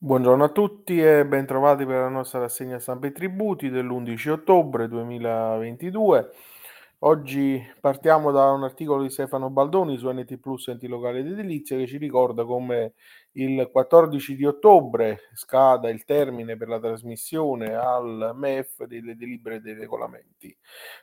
Buongiorno 0.00 0.44
a 0.44 0.48
tutti 0.50 1.02
e 1.02 1.26
bentrovati 1.26 1.84
per 1.84 1.96
la 1.96 2.08
nostra 2.08 2.38
rassegna 2.38 2.78
stampa 2.78 3.08
e 3.08 3.12
tributi 3.12 3.68
dell'11 3.68 4.28
ottobre 4.30 4.86
2022. 4.86 6.30
Oggi 7.00 7.60
partiamo 7.80 8.30
da 8.30 8.52
un 8.52 8.62
articolo 8.62 9.02
di 9.02 9.10
Stefano 9.10 9.50
Baldoni 9.50 9.98
su 9.98 10.08
NT 10.08 10.38
Plus 10.38 10.68
Enti 10.68 10.86
Locali 10.86 11.18
ed 11.18 11.26
Edilizia 11.32 11.76
che 11.76 11.88
ci 11.88 11.96
ricorda 11.96 12.44
come 12.44 12.94
il 13.32 13.68
14 13.72 14.36
di 14.36 14.44
ottobre 14.44 15.30
scada 15.34 15.90
il 15.90 16.04
termine 16.04 16.56
per 16.56 16.68
la 16.68 16.78
trasmissione 16.78 17.74
al 17.74 18.32
MEF 18.34 18.84
delle 18.84 19.16
delibere 19.16 19.60
dei 19.60 19.74
regolamenti 19.74 20.56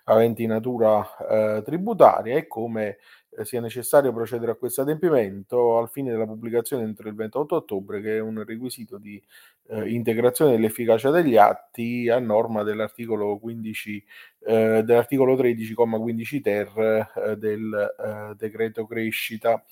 aventi 0.06 0.46
natura 0.46 1.06
eh, 1.18 1.62
tributaria 1.64 2.36
e 2.36 2.48
come 2.48 2.98
sia 3.44 3.60
necessario 3.60 4.14
procedere 4.14 4.52
a 4.52 4.56
questo 4.56 4.82
adempimento 4.82 5.78
al 5.78 5.90
fine 5.90 6.12
della 6.12 6.26
pubblicazione 6.26 6.84
entro 6.84 7.10
il 7.10 7.16
28 7.16 7.56
ottobre, 7.56 8.02
che 8.02 8.18
è 8.18 8.20
un 8.22 8.44
requisito 8.44 8.98
di 8.98 9.22
eh, 9.68 9.90
integrazione 9.90 10.52
dell'efficacia 10.52 11.10
degli 11.10 11.36
atti 11.36 12.10
a 12.10 12.20
norma 12.20 12.64
dell'articolo 12.64 13.38
15 13.38 14.06
eh, 14.48 14.84
dell'articolo 14.84 15.36
13,15 15.36 16.42
ter 16.42 17.12
eh, 17.16 17.36
del 17.38 17.74
eh, 17.74 18.36
decreto 18.36 18.86
crescita. 18.86 19.64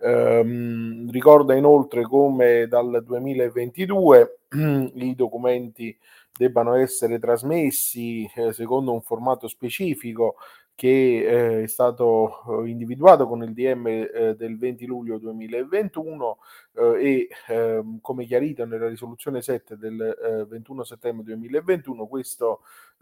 Ehm, 0.00 1.10
ricorda 1.10 1.54
inoltre 1.54 2.02
come 2.02 2.66
dal 2.66 3.02
2022 3.04 4.38
i 4.94 5.14
documenti 5.14 5.96
debbano 6.34 6.74
essere 6.74 7.18
trasmessi 7.18 8.28
eh, 8.34 8.52
secondo 8.52 8.92
un 8.92 9.02
formato 9.02 9.46
specifico 9.48 10.36
che 10.74 11.58
eh, 11.58 11.62
è 11.64 11.66
stato 11.66 12.64
eh, 12.64 12.68
individuato 12.68 13.26
con 13.26 13.42
il 13.42 13.52
DM 13.52 13.86
eh, 13.86 14.34
del 14.36 14.58
20 14.58 14.86
luglio 14.86 15.18
2021 15.18 16.38
eh, 16.74 16.82
e 16.98 17.28
ehm, 17.48 18.00
come 18.00 18.24
chiarito 18.24 18.64
nella 18.64 18.88
risoluzione 18.88 19.42
7 19.42 19.76
del 19.76 20.46
21 20.48 20.82
settembre 20.84 21.24
2021 21.24 22.06
questo 22.06 22.60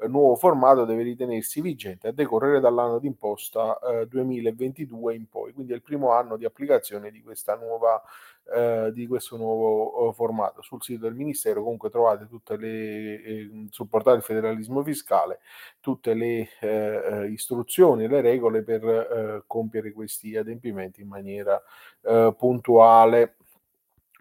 nuovo 0.09 0.37
formato 0.37 0.85
deve 0.85 1.03
ritenersi 1.03 1.61
vigente 1.61 2.09
a 2.09 2.13
decorrere 2.13 2.61
dall'anno 2.61 2.99
d'imposta 2.99 3.79
2022 4.09 5.15
in 5.15 5.29
poi, 5.29 5.53
quindi 5.53 5.73
è 5.73 5.77
il 5.77 5.83
primo 5.83 6.13
anno 6.13 6.37
di 6.37 6.45
applicazione 6.45 7.11
di 7.11 7.23
questa 7.23 7.55
nuova 7.57 8.03
eh, 8.53 8.91
di 8.93 9.07
questo 9.07 9.37
nuovo 9.37 10.09
uh, 10.09 10.13
formato. 10.13 10.61
Sul 10.61 10.83
sito 10.83 11.03
del 11.03 11.15
Ministero 11.15 11.63
comunque 11.63 11.89
trovate 11.89 12.27
tutte 12.27 12.57
le, 12.57 13.23
eh, 13.23 13.67
sul 13.71 13.87
portale 13.87 14.17
del 14.17 14.25
federalismo 14.25 14.83
fiscale, 14.83 15.39
tutte 15.79 16.15
le 16.15 16.49
eh, 16.61 17.29
istruzioni 17.31 18.05
e 18.05 18.09
le 18.09 18.21
regole 18.21 18.63
per 18.63 18.85
eh, 18.85 19.43
compiere 19.47 19.93
questi 19.93 20.37
adempimenti 20.37 21.01
in 21.01 21.07
maniera 21.07 21.63
eh, 22.03 22.35
puntuale. 22.37 23.37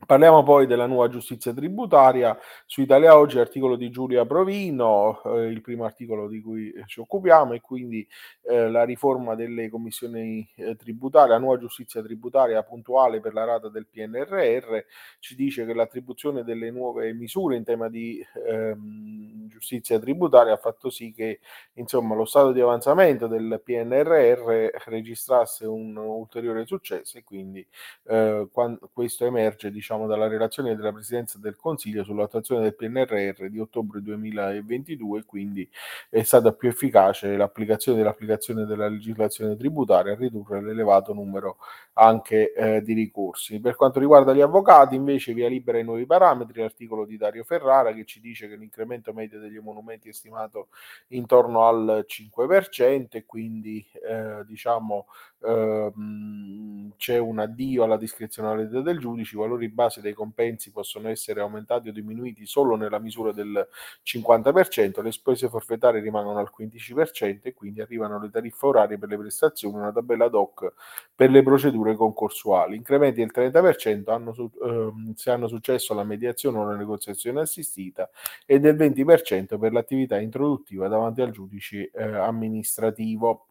Parliamo 0.05 0.43
poi 0.43 0.65
della 0.65 0.87
nuova 0.87 1.09
giustizia 1.09 1.53
tributaria. 1.53 2.37
Su 2.65 2.81
Italia 2.81 3.17
Oggi, 3.17 3.37
articolo 3.37 3.75
di 3.75 3.89
Giulia 3.89 4.25
Provino, 4.25 5.21
eh, 5.23 5.47
il 5.47 5.61
primo 5.61 5.83
articolo 5.83 6.27
di 6.27 6.41
cui 6.41 6.73
ci 6.85 6.99
occupiamo, 6.99 7.53
e 7.53 7.61
quindi 7.61 8.07
eh, 8.43 8.69
la 8.69 8.83
riforma 8.85 9.35
delle 9.35 9.69
commissioni 9.69 10.47
eh, 10.55 10.75
tributarie, 10.75 11.29
la 11.29 11.37
nuova 11.37 11.59
giustizia 11.59 12.01
tributaria 12.01 12.63
puntuale 12.63 13.19
per 13.19 13.33
la 13.33 13.43
rata 13.43 13.69
del 13.69 13.87
PNRR, 13.87 14.79
ci 15.19 15.35
dice 15.35 15.65
che 15.65 15.73
l'attribuzione 15.73 16.43
delle 16.43 16.71
nuove 16.71 17.13
misure 17.13 17.57
in 17.57 17.63
tema 17.63 17.89
di 17.89 18.25
ehm, 18.47 19.47
giustizia 19.49 19.99
tributaria 19.99 20.53
ha 20.53 20.57
fatto 20.57 20.89
sì 20.89 21.11
che 21.11 21.39
insomma, 21.73 22.15
lo 22.15 22.25
stato 22.25 22.51
di 22.51 22.61
avanzamento 22.61 23.27
del 23.27 23.61
PNRR 23.63 24.69
registrasse 24.85 25.65
un 25.65 25.95
ulteriore 25.97 26.65
successo 26.65 27.17
e 27.17 27.23
quindi 27.23 27.65
eh, 28.07 28.47
questo 28.93 29.25
emerge 29.25 29.69
diciamo, 29.69 29.88
diciamo, 29.89 30.05
dalla 30.05 30.27
relazione 30.27 30.75
della 30.75 30.91
Presidenza 30.91 31.39
del 31.39 31.55
Consiglio 31.55 32.03
sull'attuazione 32.03 32.61
del 32.61 32.75
PNRR 32.75 33.47
di 33.47 33.59
ottobre 33.59 34.01
2022, 34.03 35.23
quindi 35.25 35.67
è 36.11 36.21
stata 36.21 36.53
più 36.53 36.69
efficace 36.69 37.35
l'applicazione 37.35 37.97
dell'applicazione 37.97 38.65
della 38.65 38.87
legislazione 38.87 39.55
tributaria 39.55 40.13
a 40.13 40.15
ridurre 40.15 40.61
l'elevato 40.61 41.13
numero 41.13 41.57
anche 41.93 42.53
eh, 42.53 42.81
di 42.83 42.93
ricorsi. 42.93 43.59
Per 43.59 43.75
quanto 43.75 43.99
riguarda 43.99 44.31
gli 44.31 44.41
avvocati, 44.41 44.93
invece, 44.93 45.33
via 45.33 45.49
libera 45.49 45.79
i 45.79 45.83
nuovi 45.83 46.05
parametri, 46.05 46.61
l'articolo 46.61 47.05
di 47.05 47.17
Dario 47.17 47.43
Ferrara 47.43 47.91
che 47.91 48.05
ci 48.05 48.19
dice 48.19 48.47
che 48.47 48.57
l'incremento 48.57 49.11
medio 49.11 49.39
degli 49.39 49.55
emolumenti 49.55 50.09
è 50.09 50.13
stimato 50.13 50.67
intorno 51.07 51.67
al 51.67 52.05
5% 52.07 53.07
e 53.09 53.25
quindi 53.25 53.83
eh, 54.07 54.43
diciamo 54.45 55.07
ehm, 55.43 56.93
c'è 56.97 57.17
un 57.17 57.39
addio 57.39 57.83
alla 57.83 57.97
discrezionalità 57.97 58.81
del 58.81 58.99
giudice, 58.99 59.35
i 59.35 59.39
valori 59.39 59.67
base 59.79 60.01
dei 60.01 60.13
compensi 60.13 60.71
possono 60.71 61.07
essere 61.07 61.39
aumentati 61.39 61.87
o 61.87 61.93
diminuiti 61.93 62.45
solo 62.45 62.75
nella 62.75 62.99
misura 62.99 63.31
del 63.31 63.65
50%, 64.03 65.01
le 65.01 65.11
spese 65.13 65.47
forfettarie 65.47 66.01
rimangono 66.01 66.39
al 66.39 66.51
15% 66.55 67.39
e 67.43 67.53
quindi 67.53 67.79
arrivano 67.79 68.19
le 68.19 68.29
tariffe 68.29 68.65
orarie 68.65 68.97
per 68.97 69.07
le 69.07 69.17
prestazioni, 69.17 69.77
una 69.77 69.93
tabella 69.93 70.25
ad 70.25 70.33
hoc 70.33 70.73
per 71.15 71.29
le 71.29 71.43
procedure 71.43 71.95
concorsuali. 71.95 72.75
Incrementi 72.75 73.19
del 73.19 73.31
30% 73.33 74.11
hanno, 74.11 74.33
ehm, 74.61 75.13
se 75.13 75.31
hanno 75.31 75.47
successo 75.47 75.93
la 75.93 76.03
mediazione 76.03 76.57
o 76.57 76.65
la 76.65 76.75
negoziazione 76.75 77.39
assistita 77.39 78.09
e 78.45 78.59
del 78.59 78.75
20% 78.75 79.57
per 79.57 79.71
l'attività 79.71 80.19
introduttiva 80.19 80.89
davanti 80.89 81.21
al 81.21 81.31
giudice 81.31 81.89
eh, 81.91 82.03
amministrativo. 82.03 83.48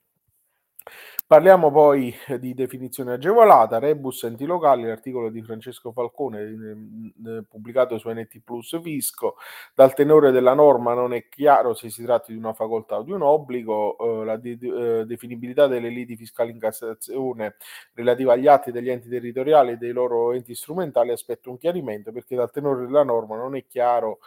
Parliamo 1.28 1.70
poi 1.70 2.14
eh, 2.28 2.38
di 2.38 2.54
definizione 2.54 3.12
agevolata, 3.12 3.78
rebus 3.78 4.22
enti 4.22 4.46
locali, 4.46 4.84
l'articolo 4.84 5.28
di 5.28 5.42
Francesco 5.42 5.92
Falcone 5.92 6.40
eh, 6.40 7.44
pubblicato 7.46 7.98
su 7.98 8.08
NT 8.08 8.40
Plus 8.42 8.80
Fisco, 8.80 9.36
dal 9.74 9.92
tenore 9.92 10.30
della 10.30 10.54
norma 10.54 10.94
non 10.94 11.12
è 11.12 11.28
chiaro 11.28 11.74
se 11.74 11.90
si 11.90 12.02
tratti 12.02 12.32
di 12.32 12.38
una 12.38 12.54
facoltà 12.54 12.96
o 12.96 13.02
di 13.02 13.12
un 13.12 13.20
obbligo, 13.20 13.98
eh, 13.98 14.24
la 14.24 14.36
de- 14.38 14.58
eh, 15.00 15.04
definibilità 15.04 15.66
delle 15.66 15.90
liti 15.90 16.16
fiscali 16.16 16.50
in 16.50 16.58
Cassazione 16.58 17.56
relativa 17.92 18.32
agli 18.32 18.46
atti 18.46 18.72
degli 18.72 18.88
enti 18.88 19.10
territoriali 19.10 19.72
e 19.72 19.76
dei 19.76 19.92
loro 19.92 20.32
enti 20.32 20.54
strumentali 20.54 21.10
aspetta 21.10 21.50
un 21.50 21.58
chiarimento 21.58 22.10
perché 22.10 22.36
dal 22.36 22.50
tenore 22.50 22.86
della 22.86 23.04
norma 23.04 23.36
non 23.36 23.54
è 23.54 23.66
chiaro 23.66 24.20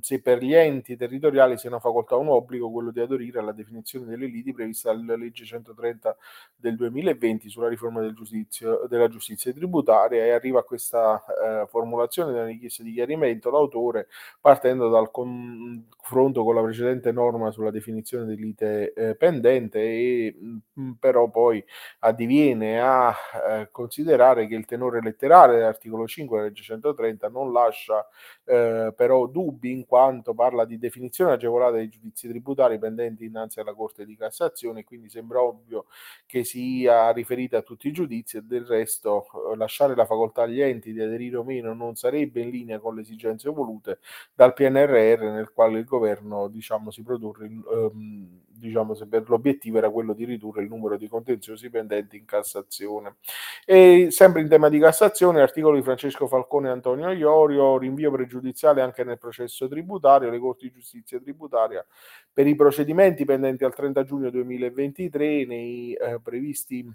se 0.00 0.20
per 0.20 0.42
gli 0.42 0.52
enti 0.54 0.96
territoriali 0.96 1.56
sia 1.56 1.70
una 1.70 1.78
facoltà 1.78 2.16
o 2.16 2.20
un 2.20 2.28
obbligo 2.28 2.70
quello 2.70 2.90
di 2.90 3.00
aderire 3.00 3.38
alla 3.38 3.52
definizione 3.52 4.06
delle 4.06 4.26
liti 4.26 4.52
prevista 4.52 4.92
dalla 4.92 5.16
legge 5.16 5.33
130 5.42 6.16
del 6.54 6.76
2020 6.76 7.48
sulla 7.48 7.68
riforma 7.68 8.00
del 8.00 8.14
giustizio, 8.14 8.86
della 8.88 9.08
giustizia 9.08 9.52
tributaria 9.52 10.24
e 10.24 10.30
arriva 10.30 10.60
a 10.60 10.62
questa 10.62 11.22
eh, 11.24 11.66
formulazione 11.66 12.32
della 12.32 12.46
richiesta 12.46 12.82
di 12.82 12.92
chiarimento. 12.92 13.50
L'autore 13.50 14.06
partendo 14.40 14.88
dal 14.88 15.10
confronto 15.10 16.44
con 16.44 16.54
la 16.54 16.62
precedente 16.62 17.10
norma 17.10 17.50
sulla 17.50 17.70
definizione 17.70 18.26
dell'ite 18.26 18.92
eh, 18.92 19.16
pendente 19.16 19.80
e 19.80 20.36
mh, 20.38 20.80
mm, 20.80 20.92
però 21.00 21.28
poi 21.30 21.64
addiviene 22.00 22.80
a 22.80 23.14
eh, 23.48 23.68
considerare 23.70 24.46
che 24.46 24.54
il 24.54 24.66
tenore 24.66 25.00
letterale 25.00 25.56
dell'articolo 25.56 26.06
5 26.06 26.36
della 26.36 26.48
legge 26.48 26.62
130 26.62 27.28
non 27.28 27.52
lascia 27.52 28.06
eh, 28.44 28.92
però 28.94 29.26
dubbi 29.26 29.70
in 29.72 29.86
quanto 29.86 30.34
parla 30.34 30.64
di 30.64 30.78
definizione 30.78 31.32
agevolata 31.32 31.76
dei 31.76 31.88
giudizi 31.88 32.28
tributari 32.28 32.78
pendenti 32.78 33.24
innanzi 33.24 33.60
alla 33.60 33.74
Corte 33.74 34.04
di 34.04 34.16
Cassazione, 34.16 34.84
quindi 34.84 35.08
sembra 35.08 35.23
ovvio 35.32 35.86
che 36.26 36.44
sia 36.44 37.10
riferita 37.12 37.58
a 37.58 37.62
tutti 37.62 37.88
i 37.88 37.92
giudizi 37.92 38.38
e 38.38 38.42
del 38.42 38.64
resto 38.66 39.26
eh, 39.52 39.56
lasciare 39.56 39.94
la 39.94 40.04
facoltà 40.04 40.42
agli 40.42 40.60
enti 40.60 40.92
di 40.92 41.00
aderire 41.00 41.36
o 41.36 41.44
meno 41.44 41.74
non 41.74 41.94
sarebbe 41.94 42.40
in 42.40 42.50
linea 42.50 42.78
con 42.78 42.94
le 42.94 43.02
esigenze 43.02 43.48
volute 43.50 43.98
dal 44.34 44.52
PNRR 44.52 45.22
nel 45.30 45.52
quale 45.52 45.78
il 45.78 45.84
governo 45.84 46.48
diciamo 46.48 46.90
si 46.90 47.02
produrre 47.02 47.46
ehm, 47.46 48.40
diciamo 48.66 48.94
se 48.94 49.06
per 49.06 49.28
l'obiettivo 49.28 49.78
era 49.78 49.90
quello 49.90 50.12
di 50.12 50.24
ridurre 50.24 50.62
il 50.62 50.68
numero 50.68 50.96
di 50.96 51.08
contenziosi 51.08 51.70
pendenti 51.70 52.16
in 52.16 52.24
Cassazione. 52.24 53.16
E 53.64 54.08
sempre 54.10 54.40
in 54.40 54.48
tema 54.48 54.68
di 54.68 54.78
Cassazione, 54.78 55.40
articolo 55.40 55.76
di 55.76 55.82
Francesco 55.82 56.26
Falcone 56.26 56.68
e 56.68 56.72
Antonio 56.72 57.10
Iorio, 57.10 57.78
rinvio 57.78 58.10
pregiudiziale 58.10 58.80
anche 58.80 59.04
nel 59.04 59.18
processo 59.18 59.68
tributario, 59.68 60.30
le 60.30 60.38
Corti 60.38 60.66
di 60.66 60.72
Giustizia 60.72 61.20
tributaria 61.20 61.84
per 62.32 62.46
i 62.46 62.54
procedimenti 62.54 63.24
pendenti 63.24 63.64
al 63.64 63.74
30 63.74 64.04
giugno 64.04 64.30
2023 64.30 65.44
nei 65.46 65.92
eh, 65.92 66.20
previsti 66.22 66.90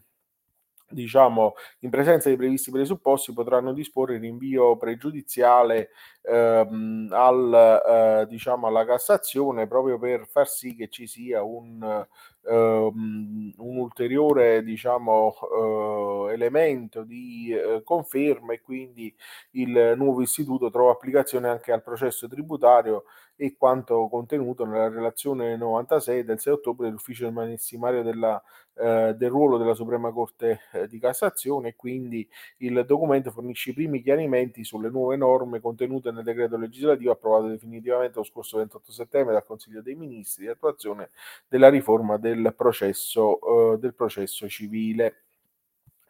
diciamo, 0.90 1.54
in 1.80 1.90
presenza 1.90 2.30
dei 2.30 2.38
previsti 2.38 2.72
presupposti, 2.72 3.34
potranno 3.34 3.74
disporre 3.74 4.16
il 4.16 4.22
rinvio 4.22 4.78
pregiudiziale 4.78 5.90
ehm, 6.24 7.10
al, 7.12 8.22
eh, 8.24 8.28
diciamo, 8.28 8.68
alla 8.68 8.86
Cassazione 8.86 9.68
proprio 9.68 9.98
per 10.00 10.28
far 10.28 10.48
sì 10.48 10.76
che 10.76 10.90
ci 10.90 11.08
sia 11.08 11.42
un 11.44 12.06
ehm, 12.48 13.54
un 13.58 13.78
ulteriore 13.78 14.64
diciamo, 14.64 15.34
eh, 15.34 16.09
elemento 16.40 17.04
di 17.04 17.52
eh, 17.52 17.82
conferma 17.84 18.54
e 18.54 18.62
quindi 18.62 19.14
il 19.52 19.94
nuovo 19.98 20.22
istituto 20.22 20.70
trova 20.70 20.92
applicazione 20.92 21.50
anche 21.50 21.72
al 21.72 21.84
processo 21.84 22.28
tributario 22.28 23.04
e 23.42 23.56
quanto 23.58 24.10
contenuto 24.10 24.66
nella 24.66 24.90
relazione 24.90 25.56
96 25.56 26.26
del 26.26 26.40
6 26.40 26.54
ottobre 26.54 26.88
dell'ufficio 26.88 27.32
massimario 27.32 28.04
della, 28.04 28.42
eh, 28.76 29.14
del 29.18 29.30
ruolo 29.30 29.58
della 29.58 29.74
Suprema 29.74 30.12
Corte 30.12 30.60
eh, 30.74 30.88
di 30.88 31.00
Cassazione 31.00 31.76
quindi 31.78 32.28
il 32.58 32.84
documento 32.86 33.32
fornisce 33.32 33.70
i 33.70 33.74
primi 33.74 34.02
chiarimenti 34.02 34.66
sulle 34.66 34.90
nuove 34.90 35.16
norme 35.16 35.62
contenute 35.62 36.12
nel 36.12 36.26
decreto 36.26 36.58
legislativo 36.58 37.12
approvato 37.12 37.48
definitivamente 37.48 38.18
lo 38.18 38.24
scorso 38.26 38.58
28 38.58 38.92
settembre 38.92 39.34
dal 39.34 39.46
Consiglio 39.46 39.82
dei 39.82 39.96
Ministri 39.96 40.44
di 40.44 40.50
attuazione 40.50 41.10
della 41.48 41.70
riforma 41.70 42.18
del 42.18 42.54
processo, 42.56 43.74
eh, 43.74 43.78
del 43.78 43.94
processo 43.94 44.50
civile. 44.50 45.24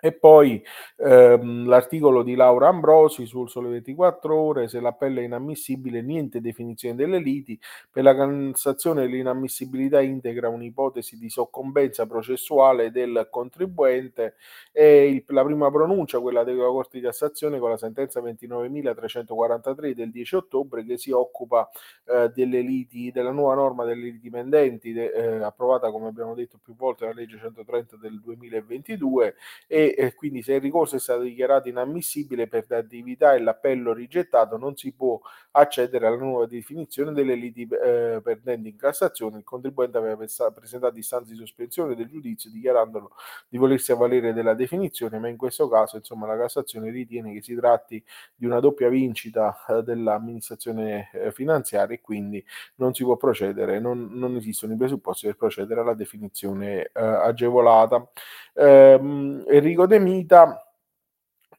E 0.02 0.14
poi 0.14 0.64
ehm, 0.98 1.68
l'articolo 1.68 2.24
di 2.24 2.36
Laura 2.36 2.70
Ambrosi 2.70 3.26
sul 3.26 3.50
Sole 3.50 3.68
24 3.68 4.34
Ore, 4.34 4.70
se 4.70 4.80
l'appello 4.80 5.20
è 5.20 5.24
inammissibile, 5.24 6.02
niente 6.02 6.40
definizione 6.40 6.96
delle 6.96 7.20
liti, 7.20 7.60
per 7.92 8.04
la 8.04 8.16
Cassazione 8.16 9.08
l'inammissibilità 9.08 10.00
integra 10.00 10.48
un'ipotesi 10.48 11.18
di 11.18 11.30
soccombenza 11.30 12.06
processuale 12.08 12.92
del 12.92 13.28
contribuente 13.30 14.36
e 14.72 15.10
il, 15.10 15.24
la 15.28 15.44
prima 15.44 15.70
pronuncia, 15.70 16.22
quella 16.22 16.46
della 16.46 16.68
Corte 16.68 17.00
di 17.00 17.04
Cassazione 17.04 17.60
con 17.60 17.70
la 17.70 17.78
sentenza 17.78 18.22
29.343 18.22 19.92
del 19.92 20.12
10 20.12 20.36
ottobre 20.36 20.86
che 20.86 20.98
si 20.98 21.12
occupa 21.12 21.70
eh, 22.06 22.32
delle 22.34 22.62
liti, 22.62 23.12
della 23.12 23.32
nuova 23.32 23.56
norma 23.56 23.84
delle 23.84 24.04
liti 24.04 24.30
pendenti 24.30 24.94
de, 24.94 25.12
eh, 25.12 25.44
approvata 25.44 25.92
come 25.92 26.08
abbiamo 26.08 26.36
detto 26.36 26.58
più 26.62 26.74
volte 26.74 27.04
la 27.06 27.12
legge 27.12 27.38
130 27.38 27.98
del 27.98 28.20
2022 28.22 29.36
e 29.68 29.89
e 29.94 30.14
quindi 30.14 30.42
se 30.42 30.54
il 30.54 30.62
ricorso 30.62 30.96
è 30.96 31.00
stato 31.00 31.22
dichiarato 31.22 31.68
inammissibile 31.68 32.48
per 32.48 32.66
l'attività 32.68 33.34
e 33.34 33.40
l'appello 33.40 33.94
rigettato 33.94 34.58
non 34.58 34.76
si 34.76 34.92
può 34.94 35.20
accedere 35.52 36.08
alla 36.08 36.18
nuova 36.18 36.46
definizione 36.46 37.12
delle 37.14 37.36
liti 37.36 37.68
eh, 37.68 38.20
pendenti 38.24 38.70
in 38.70 38.78
Cassazione. 38.78 39.38
Il 39.38 39.44
contribuente 39.44 39.98
aveva 39.98 40.18
presentato 40.54 40.98
istanze 40.98 41.32
di 41.32 41.38
sospensione 41.38 41.96
del 41.96 42.08
giudizio 42.08 42.50
dichiarandolo 42.50 43.12
di 43.48 43.58
volersi 43.58 43.92
avvalere 43.92 44.34
della 44.34 44.54
definizione, 44.54 45.20
ma 45.20 45.28
in 45.28 45.38
questo 45.38 45.68
caso 45.68 45.98
insomma, 45.98 46.28
la 46.28 46.38
Cassazione 46.38 46.92
ritiene 46.92 47.34
che 47.34 47.42
si 47.42 47.56
tratti 47.56 48.04
di 48.36 48.46
una 48.46 48.60
doppia 48.60 48.90
vincita 48.90 49.56
eh, 49.68 49.84
dell'amministrazione 49.84 51.10
eh, 51.14 51.32
finanziaria 51.32 51.96
e 51.96 52.02
quindi 52.02 52.44
non 52.76 52.94
si 52.94 53.04
può 53.04 53.18
procedere, 53.18 53.80
non, 53.80 54.10
non 54.12 54.36
esistono 54.36 54.74
i 54.74 54.78
presupposti 54.78 55.28
per 55.28 55.36
procedere 55.36 55.82
alla 55.82 55.94
definizione 55.94 56.84
eh, 56.84 56.90
agevolata. 56.94 58.08
Ehm, 58.54 59.44
Enrico 59.80 59.86
De 59.86 60.00
Mita 60.00 60.64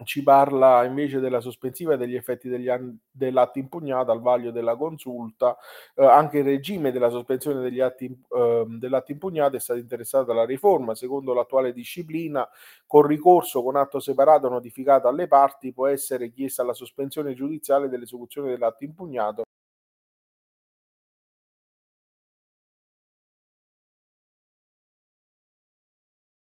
ci 0.04 0.22
parla 0.22 0.84
invece 0.84 1.20
della 1.20 1.40
sospensiva 1.40 1.96
degli 1.96 2.14
effetti 2.14 2.48
degli 2.48 2.68
an- 2.68 2.98
dell'atto 3.10 3.58
impugnato 3.58 4.10
al 4.10 4.20
vaglio 4.20 4.50
della 4.50 4.76
consulta. 4.76 5.56
Eh, 5.94 6.04
anche 6.04 6.38
il 6.38 6.44
regime 6.44 6.90
della 6.90 7.10
sospensione 7.10 7.60
degli 7.60 7.80
atti, 7.80 8.06
eh, 8.06 8.64
dell'atto 8.66 9.12
impugnato 9.12 9.56
è 9.56 9.60
stato 9.60 9.78
interessato 9.78 10.24
dalla 10.24 10.44
riforma. 10.44 10.94
Secondo 10.94 11.34
l'attuale 11.34 11.72
disciplina, 11.72 12.48
con 12.86 13.02
ricorso 13.06 13.62
con 13.62 13.76
atto 13.76 14.00
separato 14.00 14.48
notificato 14.48 15.08
alle 15.08 15.26
parti 15.26 15.72
può 15.72 15.86
essere 15.86 16.30
chiesta 16.30 16.62
la 16.64 16.74
sospensione 16.74 17.34
giudiziale 17.34 17.88
dell'esecuzione 17.88 18.48
dell'atto 18.50 18.84
impugnato 18.84 19.42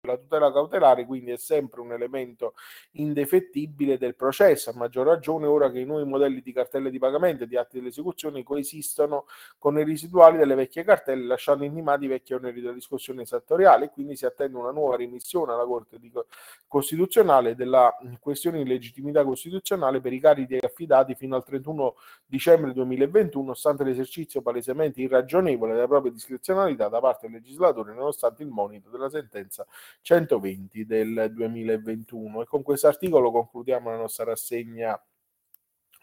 la 0.08 0.18
tutela 0.18 0.52
cautelare 0.52 1.06
quindi 1.06 1.32
è 1.32 1.38
sempre 1.38 1.82
un 1.82 1.92
elemento 1.92 2.54
indefettibile 2.92 3.98
del 3.98 4.16
processo, 4.16 4.70
a 4.70 4.74
maggior 4.76 5.06
ragione 5.06 5.46
ora 5.46 5.72
che 5.72 5.80
i 5.80 5.86
nuovi 5.86 6.10
modelli 6.10 6.42
di 6.42 6.52
cartelle 6.52 6.90
di 6.90 7.00
pagamento 7.00 7.44
e 7.44 7.48
di 7.48 7.58
atti 7.58 7.78
dell'esecuzione 7.78 8.44
coesistono 8.44 9.26
con 9.58 9.78
i 9.78 9.84
residuali 9.84 10.38
delle 10.38 10.56
vecchie 10.56 10.84
cartelle, 10.84 11.26
lasciando 11.26 11.64
intimati 11.64 12.06
i 12.06 12.08
vecchi 12.08 12.34
oneri 12.34 12.62
della 12.62 12.74
discussione 12.74 13.26
settoriale 13.26 13.86
e 13.86 13.90
quindi 13.90 14.16
si 14.16 14.26
attende 14.26 14.58
una 14.58 14.72
nuova 14.72 14.96
remissione 14.96 15.54
alla 15.54 15.66
Corte 15.66 16.00
Costituzionale 16.68 17.56
della 17.56 17.96
questione 18.20 18.64
di 18.64 18.70
legittimità 18.70 19.24
costituzionale 19.24 20.02
per 20.02 20.14
i 20.14 20.20
carichi 20.20 20.58
affidati 20.62 21.16
fino 21.16 21.36
al 21.36 21.44
31 21.44 21.96
dicembre 22.26 22.74
2021, 22.74 23.54
stante 23.54 23.84
l'esercizio 23.84 24.42
palesemente 24.42 25.02
irragionevole 25.02 25.74
della 25.74 25.88
propria 25.88 26.12
discrezionalità 26.12 26.88
da 26.90 27.00
parte 27.00 27.28
del 27.28 27.38
legislatore, 27.38 27.94
nonostante 27.94 28.44
il 28.44 28.50
monito 28.50 28.90
della 28.90 29.10
sentenza 29.10 29.66
120 30.02 30.86
del 30.86 31.32
2021. 31.34 32.42
E 32.42 32.46
con 32.46 32.62
questo 32.64 32.88
articolo 32.88 33.32
concludiamo 33.32 33.90
la 33.90 33.98
nostra 33.98 34.26
rassegna 34.26 35.00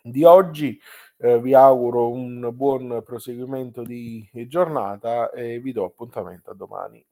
di 0.02 0.24
oggi. 0.24 0.78
Eh, 1.18 1.40
vi 1.40 1.54
auguro 1.54 2.10
un 2.10 2.50
buon 2.52 3.02
proseguimento 3.04 3.82
di 3.82 4.28
giornata 4.48 5.30
e 5.30 5.60
vi 5.60 5.72
do 5.72 5.84
appuntamento 5.84 6.50
a 6.50 6.54
domani. 6.54 7.04